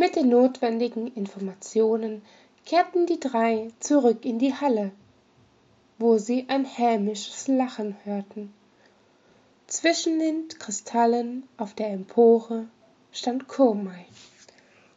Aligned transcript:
Mit 0.00 0.14
den 0.14 0.28
notwendigen 0.28 1.08
Informationen 1.08 2.22
kehrten 2.64 3.06
die 3.06 3.18
drei 3.18 3.72
zurück 3.80 4.24
in 4.24 4.38
die 4.38 4.54
Halle, 4.54 4.92
wo 5.98 6.18
sie 6.18 6.46
ein 6.48 6.64
hämisches 6.64 7.48
Lachen 7.48 7.96
hörten. 8.04 8.54
Zwischen 9.66 10.20
den 10.20 10.46
Kristallen 10.46 11.48
auf 11.56 11.74
der 11.74 11.88
Empore 11.88 12.68
stand 13.10 13.48
Komai. 13.48 14.06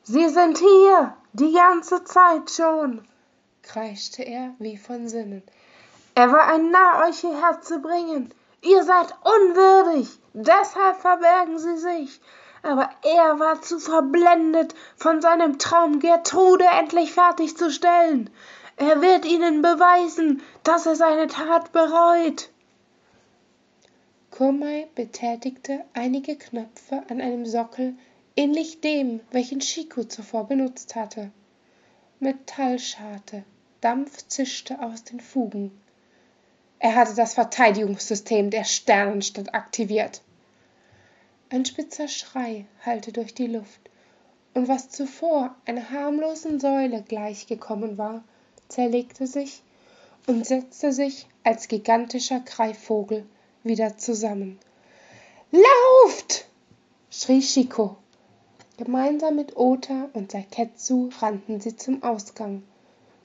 Sie 0.03 0.29
sind 0.29 0.59
hier, 0.59 1.17
die 1.33 1.51
ganze 1.51 2.03
Zeit 2.03 2.51
schon, 2.51 3.01
kreischte 3.63 4.21
er 4.21 4.53
wie 4.59 4.77
von 4.77 5.07
Sinnen. 5.07 5.41
Er 6.13 6.31
war 6.31 6.47
ein 6.47 6.69
Narr, 6.69 7.09
euch 7.09 7.21
hierher 7.21 7.59
zu 7.61 7.79
bringen. 7.79 8.31
Ihr 8.61 8.83
seid 8.83 9.15
unwürdig, 9.23 10.09
deshalb 10.33 10.97
verbergen 10.97 11.57
sie 11.57 11.77
sich 11.77 12.21
aber 12.63 12.89
er 13.03 13.39
war 13.39 13.61
zu 13.61 13.79
verblendet 13.79 14.75
von 14.95 15.21
seinem 15.21 15.57
Traum, 15.59 15.99
Gertrude 15.99 16.65
endlich 16.65 17.11
fertigzustellen. 17.11 18.29
Er 18.77 19.01
wird 19.01 19.25
ihnen 19.25 19.61
beweisen, 19.61 20.41
dass 20.63 20.85
er 20.85 20.95
seine 20.95 21.27
Tat 21.27 21.71
bereut. 21.71 22.49
Kurmai 24.31 24.87
betätigte 24.95 25.83
einige 25.93 26.35
Knöpfe 26.35 27.03
an 27.09 27.21
einem 27.21 27.45
Sockel, 27.45 27.95
ähnlich 28.35 28.81
dem, 28.81 29.19
welchen 29.31 29.59
Chico 29.59 30.03
zuvor 30.03 30.47
benutzt 30.47 30.95
hatte. 30.95 31.31
Metallscharte, 32.19 33.43
Dampf 33.81 34.27
zischte 34.27 34.79
aus 34.81 35.03
den 35.03 35.19
Fugen. 35.19 35.71
Er 36.79 36.95
hatte 36.95 37.15
das 37.15 37.33
Verteidigungssystem 37.33 38.49
der 38.49 38.63
Sternenstadt 38.63 39.53
aktiviert. 39.53 40.21
Ein 41.53 41.65
spitzer 41.65 42.07
Schrei 42.07 42.65
hallte 42.85 43.11
durch 43.11 43.33
die 43.33 43.47
Luft, 43.47 43.81
und 44.53 44.69
was 44.69 44.87
zuvor 44.89 45.53
einer 45.65 45.89
harmlosen 45.89 46.61
Säule 46.61 47.03
gleichgekommen 47.05 47.97
war, 47.97 48.23
zerlegte 48.69 49.27
sich 49.27 49.61
und 50.27 50.45
setzte 50.45 50.93
sich 50.93 51.27
als 51.43 51.67
gigantischer 51.67 52.39
Greifvogel 52.39 53.25
wieder 53.63 53.97
zusammen. 53.97 54.59
Lauft! 55.51 56.45
schrie 57.09 57.41
Shiko. 57.41 57.97
Gemeinsam 58.77 59.35
mit 59.35 59.57
Ota 59.57 60.07
und 60.13 60.31
Saiketsu 60.31 61.09
rannten 61.19 61.59
sie 61.59 61.75
zum 61.75 62.01
Ausgang. 62.01 62.63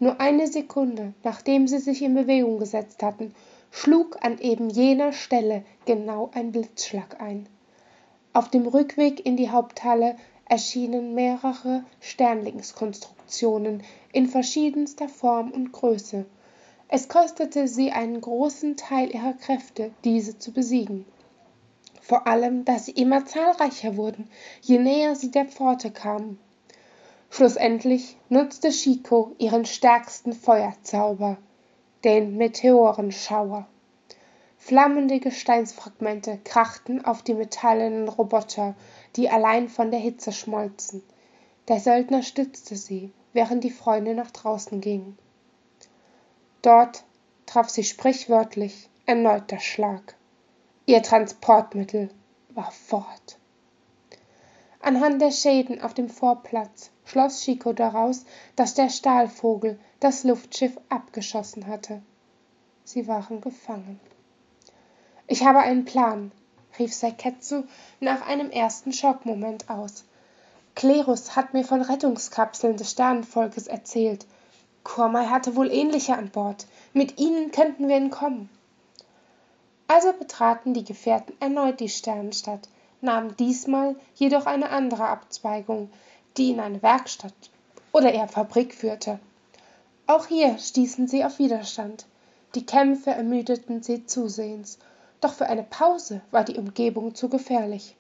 Nur 0.01 0.21
eine 0.21 0.49
Sekunde, 0.49 1.15
nachdem 1.23 1.69
sie 1.69 1.79
sich 1.79 2.03
in 2.03 2.17
Bewegung 2.17 2.59
gesetzt 2.59 3.05
hatten, 3.05 3.33
schlug 3.71 4.19
an 4.25 4.41
eben 4.41 4.69
jener 4.69 5.13
Stelle 5.13 5.65
genau 5.85 6.33
ein 6.35 6.51
Blitzschlag 6.51 7.21
ein. 7.21 7.49
Auf 8.37 8.51
dem 8.51 8.67
Rückweg 8.67 9.25
in 9.25 9.39
die 9.39 9.49
Haupthalle 9.49 10.15
erschienen 10.45 11.15
mehrere 11.15 11.85
Sternlingskonstruktionen 12.01 13.83
in 14.13 14.29
verschiedenster 14.29 15.09
Form 15.09 15.51
und 15.53 15.73
Größe. 15.73 16.27
Es 16.87 17.09
kostete 17.09 17.67
sie 17.67 17.93
einen 17.93 18.21
großen 18.21 18.77
Teil 18.77 19.15
ihrer 19.15 19.33
Kräfte, 19.33 19.91
diese 20.05 20.39
zu 20.39 20.53
besiegen. 20.53 21.07
Vor 22.03 22.27
allem, 22.27 22.67
da 22.67 22.79
sie 22.79 22.91
immer 22.91 23.25
zahlreicher 23.25 23.97
wurden, 23.97 24.29
je 24.61 24.81
näher 24.81 25.17
sie 25.17 25.31
der 25.31 25.47
Pforte 25.47 25.91
kamen. 25.91 26.39
Schlussendlich 27.31 28.19
nutzte 28.29 28.69
Chico 28.69 29.33
ihren 29.39 29.65
stärksten 29.65 30.35
Feuerzauber, 30.35 31.39
den 32.05 32.37
Meteorenschauer. 32.37 33.67
Flammende 34.67 35.21
Gesteinsfragmente 35.21 36.41
krachten 36.43 37.05
auf 37.05 37.23
die 37.23 37.35
metallenen 37.35 38.09
Roboter, 38.09 38.75
die 39.15 39.31
allein 39.31 39.69
von 39.69 39.93
der 39.93 40.01
Hitze 40.01 40.33
schmolzen. 40.33 41.05
Der 41.69 41.79
Söldner 41.79 42.25
stützte 42.25 42.75
sie, 42.75 43.13
während 43.33 43.63
die 43.63 43.71
Freunde 43.71 44.13
nach 44.17 44.33
draußen 44.33 44.81
gingen. 44.81 45.17
Dort 46.63 47.05
traf 47.47 47.69
sie 47.69 47.85
sprichwörtlich 47.85 48.91
erneut 49.07 49.53
der 49.53 49.61
Schlag. 49.61 50.17
Ihr 50.85 51.01
Transportmittel 51.01 52.11
war 52.49 52.73
fort. 52.73 53.39
Anhand 54.81 55.23
der 55.23 55.31
Schäden 55.31 55.81
auf 55.81 55.95
dem 55.95 56.09
Vorplatz 56.09 56.91
schloss 57.05 57.41
Chico 57.43 57.73
daraus, 57.73 58.25
dass 58.57 58.75
der 58.75 58.91
Stahlvogel 58.91 59.79
das 60.01 60.25
Luftschiff 60.25 60.77
abgeschossen 60.89 61.69
hatte. 61.69 62.03
Sie 62.83 63.07
waren 63.07 63.41
gefangen. 63.41 64.01
Ich 65.29 65.45
habe 65.45 65.59
einen 65.59 65.85
Plan, 65.85 66.31
rief 66.79 66.95
Seiketsu 66.95 67.65
nach 67.99 68.25
einem 68.29 68.51
ersten 68.51 68.93
Schockmoment 68.93 69.69
aus. 69.69 70.05
Klerus 70.77 71.35
hat 71.35 71.53
mir 71.53 71.65
von 71.65 71.83
Rettungskapseln 71.83 72.77
des 72.77 72.93
Sternenvolkes 72.93 73.67
erzählt. 73.67 74.25
Kormai 74.85 75.27
hatte 75.27 75.57
wohl 75.57 75.73
ähnliche 75.73 76.17
an 76.17 76.31
Bord. 76.31 76.67
Mit 76.93 77.19
ihnen 77.19 77.51
könnten 77.51 77.89
wir 77.89 77.97
entkommen. 77.97 78.49
Also 79.89 80.13
betraten 80.13 80.75
die 80.75 80.85
Gefährten 80.85 81.35
erneut 81.41 81.81
die 81.81 81.89
Sternenstadt, 81.89 82.69
nahmen 83.01 83.37
diesmal 83.37 83.97
jedoch 84.15 84.47
eine 84.47 84.71
andere 84.71 85.09
Abzweigung, 85.09 85.91
die 86.37 86.51
in 86.51 86.61
eine 86.61 86.83
Werkstatt 86.83 87.35
oder 87.91 88.13
eher 88.13 88.29
Fabrik 88.29 88.75
führte. 88.75 89.19
Auch 90.07 90.27
hier 90.27 90.57
stießen 90.59 91.09
sie 91.09 91.25
auf 91.25 91.41
Widerstand. 91.41 92.07
Die 92.55 92.65
Kämpfe 92.65 93.11
ermüdeten 93.11 93.83
sie 93.83 94.07
zusehends 94.07 94.79
doch 95.21 95.33
für 95.33 95.47
eine 95.47 95.63
Pause 95.63 96.21
war 96.31 96.45
die 96.45 96.57
Umgebung 96.57 97.15
zu 97.15 97.29
gefährlich. 97.29 97.97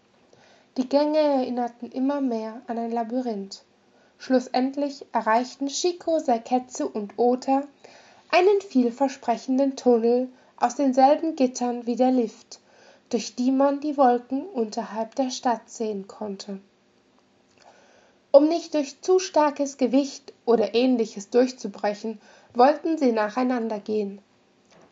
Die 0.77 0.89
Gänge 0.89 1.19
erinnerten 1.19 1.91
immer 1.91 2.21
mehr 2.21 2.61
an 2.67 2.79
ein 2.79 2.93
Labyrinth. 2.93 3.65
Schlussendlich 4.19 5.07
erreichten 5.13 5.69
Chico, 5.69 6.19
Seiketsu 6.19 6.87
und 6.87 7.19
Ota 7.19 7.63
einen 8.31 8.61
vielversprechenden 8.61 9.77
Tunnel 9.77 10.29
aus 10.57 10.75
denselben 10.75 11.37
Gittern 11.37 11.87
wie 11.87 11.97
der 11.97 12.11
Lift, 12.11 12.61
durch 13.11 13.35
die 13.35 13.51
man 13.51 13.81
die 13.81 13.97
Wolken 13.97 14.43
unterhalb 14.47 15.15
der 15.15 15.31
Stadt 15.31 15.71
sehen 15.71 16.07
konnte. 16.07 16.59
Um 18.33 18.49
nicht 18.49 18.75
durch 18.75 19.01
zu 19.01 19.19
starkes 19.19 19.79
Gewicht 19.79 20.35
oder 20.45 20.75
ähnliches 20.75 21.31
durchzubrechen, 21.31 22.21
wollten 22.53 22.99
sie 22.99 23.13
nacheinander 23.13 23.79
gehen. 23.79 24.21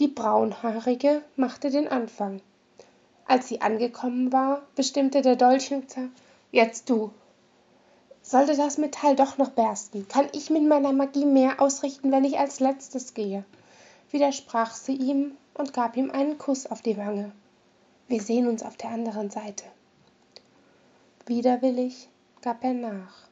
Die 0.01 0.09
Braunhaarige 0.09 1.23
machte 1.37 1.71
den 1.71 1.87
Anfang. 1.87 2.41
Als 3.27 3.47
sie 3.47 3.61
angekommen 3.61 4.33
war, 4.33 4.63
bestimmte 4.75 5.23
der 5.23 5.37
Dolchhüter, 5.37 6.09
jetzt 6.51 6.91
du. 6.91 7.13
Sollte 8.21 8.57
das 8.57 8.77
Metall 8.77 9.15
doch 9.15 9.39
noch 9.39 9.51
bersten, 9.51 10.09
kann 10.09 10.27
ich 10.33 10.51
mit 10.51 10.65
meiner 10.65 10.93
Magie 10.93 11.27
mehr 11.27 11.61
ausrichten, 11.61 12.11
wenn 12.11 12.25
ich 12.25 12.41
als 12.41 12.59
letztes 12.59 13.15
gehe. 13.15 13.45
Widersprach 14.11 14.75
sie 14.75 14.97
ihm 14.97 15.37
und 15.55 15.73
gab 15.73 15.97
ihm 15.97 16.11
einen 16.11 16.39
Kuss 16.39 16.67
auf 16.67 16.83
die 16.83 16.97
Wange. 16.97 17.31
Wir 18.09 18.21
sehen 18.21 18.49
uns 18.49 18.65
auf 18.65 18.77
der 18.77 18.91
anderen 18.91 19.31
Seite. 19.31 19.65
Widerwillig 21.27 22.09
gab 22.43 22.65
er 22.65 22.75
nach. 22.75 23.29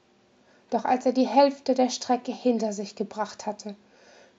Doch 0.70 0.84
als 0.84 1.06
er 1.06 1.12
die 1.12 1.26
Hälfte 1.26 1.74
der 1.74 1.90
Strecke 1.90 2.32
hinter 2.32 2.72
sich 2.72 2.94
gebracht 2.94 3.46
hatte, 3.46 3.74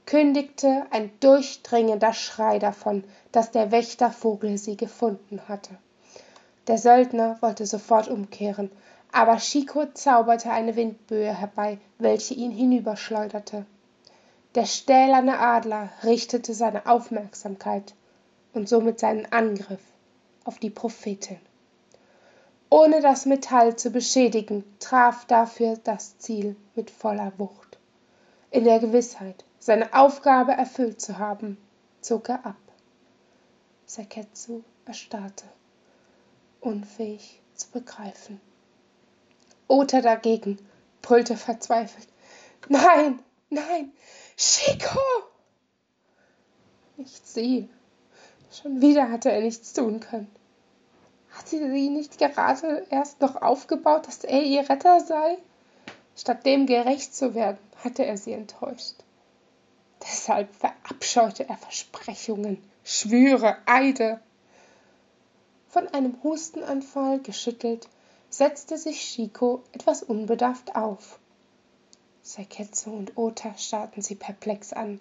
kündigte 0.06 0.86
ein 0.92 1.12
durchdringender 1.20 2.14
Schrei 2.14 2.60
davon, 2.60 3.04
dass 3.32 3.52
der 3.52 3.72
Wächtervogel 3.72 4.58
sie 4.58 4.78
gefunden 4.78 5.42
hatte. 5.48 5.78
Der 6.68 6.78
Söldner 6.78 7.38
wollte 7.42 7.66
sofort 7.66 8.08
umkehren, 8.08 8.72
aber 9.12 9.38
Chico 9.38 9.86
zauberte 9.94 10.52
eine 10.52 10.76
Windböe 10.76 11.34
herbei, 11.34 11.78
welche 12.00 12.34
ihn 12.34 12.52
hinüberschleuderte. 12.52 13.66
Der 14.56 14.66
stählerne 14.66 15.40
Adler 15.40 15.90
richtete 16.04 16.54
seine 16.54 16.86
Aufmerksamkeit 16.86 17.94
und 18.54 18.70
somit 18.70 19.00
seinen 19.00 19.32
Angriff 19.32 19.82
auf 20.44 20.60
die 20.60 20.70
Prophetin. 20.70 21.40
Ohne 22.70 23.02
das 23.02 23.26
Metall 23.26 23.76
zu 23.76 23.92
beschädigen, 23.92 24.64
traf 24.80 25.26
dafür 25.26 25.78
das 25.84 26.18
Ziel 26.18 26.56
mit 26.76 26.90
voller 26.90 27.32
Wucht. 27.38 27.78
In 28.54 28.66
der 28.66 28.78
Gewissheit, 28.78 29.44
seine 29.58 29.96
Aufgabe 29.96 30.52
erfüllt 30.52 31.02
zu 31.02 31.18
haben, 31.18 31.58
zog 32.02 32.30
er 32.30 32.46
ab. 32.46 32.56
Seketsu 33.88 34.62
erstarrte, 34.86 35.46
unfähig 36.62 37.42
zu 37.56 37.72
begreifen. 37.72 38.40
Ota 39.68 40.02
dagegen 40.02 40.60
brüllte 41.02 41.36
verzweifelt. 41.36 42.08
Nein, 42.70 43.24
nein, 43.50 43.92
Chico! 44.38 45.00
Nicht 46.98 47.28
sie. 47.28 47.68
Schon 48.52 48.82
wieder 48.82 49.10
hatte 49.10 49.32
er 49.32 49.42
nichts 49.42 49.74
tun 49.74 50.00
können. 50.00 50.30
Hatte 51.32 51.58
sie 51.58 51.90
nicht 51.90 52.20
gerade 52.20 52.86
erst 52.92 53.20
noch 53.20 53.42
aufgebaut, 53.42 54.06
dass 54.06 54.24
er 54.24 54.44
ihr 54.44 54.70
Retter 54.70 55.00
sei? 55.00 55.40
Statt 56.16 56.46
dem 56.46 56.66
gerecht 56.68 57.16
zu 57.16 57.34
werden, 57.34 57.58
hatte 57.84 58.06
er 58.06 58.18
sie 58.18 58.34
enttäuscht. 58.34 58.96
Deshalb 60.02 60.54
verabscheute 60.56 61.48
er 61.48 61.58
Versprechungen, 61.58 62.62
Schwüre, 62.84 63.58
Eide. 63.66 64.20
Von 65.70 65.88
einem 65.88 66.22
Hustenanfall 66.24 67.20
geschüttelt, 67.20 67.88
setzte 68.30 68.78
sich 68.78 69.00
Chico 69.00 69.64
etwas 69.72 70.04
unbedarft 70.04 70.76
auf. 70.76 71.20
Seketsu 72.22 72.92
und 72.92 73.18
Ota 73.18 73.58
starrten 73.58 74.02
sie 74.02 74.16
perplex 74.16 74.74
an. 74.74 75.00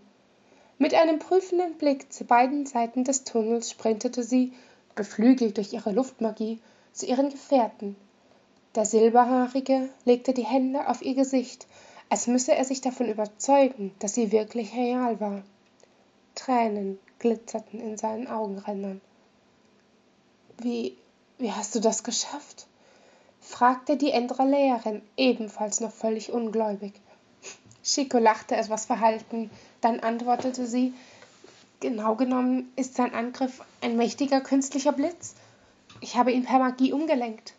Mit 0.79 0.95
einem 0.95 1.19
prüfenden 1.19 1.75
Blick 1.79 2.13
zu 2.13 2.25
beiden 2.25 2.67
Seiten 2.67 3.05
des 3.05 3.25
Tunnels 3.25 3.71
sprintete 3.71 4.23
sie, 4.23 4.53
beflügelt 4.95 5.57
durch 5.57 5.73
ihre 5.73 5.93
Luftmagie, 5.93 6.61
zu 6.93 7.07
ihren 7.07 7.31
Gefährten. 7.31 7.97
Der 8.75 8.87
Silberhaarige 8.87 9.91
legte 10.07 10.33
die 10.33 10.47
Hände 10.47 10.89
auf 10.89 11.03
ihr 11.03 11.15
Gesicht, 11.15 11.67
als 12.09 12.27
müsse 12.27 12.55
er 12.55 12.65
sich 12.65 12.81
davon 12.81 13.07
überzeugen, 13.07 13.95
dass 13.99 14.15
sie 14.15 14.33
wirklich 14.33 14.75
real 14.75 15.21
war. 15.21 15.43
Tränen 16.35 16.99
glitzerten 17.19 17.81
in 17.81 17.99
seinen 17.99 18.29
Augenrändern. 18.29 19.03
Wie, 20.59 20.97
wie 21.39 21.53
hast 21.53 21.75
du 21.75 21.81
das 21.81 22.03
geschafft? 22.03 22.67
fragte 23.41 23.99
die 23.99 24.13
Endra-Lehrerin, 24.13 25.03
ebenfalls 25.19 25.81
noch 25.81 25.93
völlig 25.93 26.33
ungläubig. 26.33 26.95
Chico 27.83 28.19
lachte 28.19 28.57
etwas 28.57 28.87
verhalten, 28.87 29.51
dann 29.83 30.01
antwortete 30.01 30.67
sie, 30.67 30.95
genau 31.81 32.15
genommen 32.15 32.73
ist 32.77 32.95
sein 32.95 33.13
Angriff 33.13 33.61
ein 33.83 33.97
mächtiger 33.97 34.41
künstlicher 34.41 34.93
Blitz. 34.93 35.35
Ich 36.01 36.17
habe 36.17 36.33
ihn 36.33 36.45
per 36.45 36.61
Magie 36.61 36.93
umgelenkt. 36.93 37.55